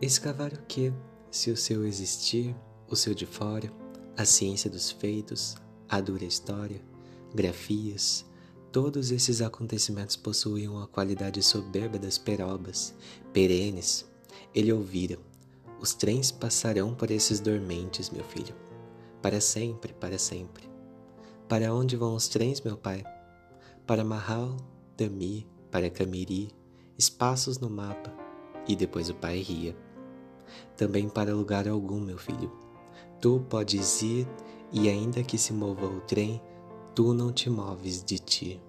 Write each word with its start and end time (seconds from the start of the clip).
Escavar 0.00 0.52
o 0.52 0.58
que, 0.66 0.92
se 1.30 1.50
o 1.50 1.56
seu 1.56 1.86
existir, 1.86 2.54
o 2.86 2.94
seu 2.94 3.14
de 3.14 3.24
fora, 3.24 3.72
a 4.14 4.26
ciência 4.26 4.68
dos 4.68 4.90
feitos, 4.90 5.56
a 5.88 6.02
dura 6.02 6.26
história, 6.26 6.82
grafias, 7.34 8.26
todos 8.70 9.10
esses 9.10 9.40
acontecimentos 9.40 10.14
possuíam 10.14 10.82
a 10.82 10.86
qualidade 10.86 11.42
soberba 11.42 11.98
das 11.98 12.18
perobas, 12.18 12.94
perenes. 13.32 14.04
Ele 14.54 14.70
ouvira. 14.70 15.18
Os 15.80 15.94
trens 15.94 16.30
passarão 16.30 16.94
por 16.94 17.10
esses 17.10 17.40
dormentes, 17.40 18.10
meu 18.10 18.24
filho. 18.24 18.54
Para 19.22 19.40
sempre, 19.40 19.94
para 19.94 20.18
sempre. 20.18 20.68
Para 21.48 21.72
onde 21.72 21.96
vão 21.96 22.14
os 22.14 22.28
trens, 22.28 22.60
meu 22.60 22.76
pai? 22.76 23.02
Para 23.86 24.04
Mahal, 24.04 24.58
Dami, 24.94 25.46
para 25.70 25.88
Camiri, 25.88 26.50
espaços 26.98 27.58
no 27.58 27.70
mapa. 27.70 28.12
E 28.68 28.76
depois 28.76 29.08
o 29.08 29.14
pai 29.14 29.38
ria. 29.38 29.85
Também 30.76 31.08
para 31.08 31.34
lugar 31.34 31.66
algum, 31.66 32.00
meu 32.00 32.18
filho. 32.18 32.52
Tu 33.20 33.40
podes 33.48 34.02
ir, 34.02 34.28
e 34.72 34.88
ainda 34.88 35.22
que 35.22 35.38
se 35.38 35.52
mova 35.52 35.86
o 35.86 36.00
trem, 36.00 36.40
tu 36.94 37.14
não 37.14 37.32
te 37.32 37.48
moves 37.48 38.04
de 38.04 38.18
ti. 38.18 38.60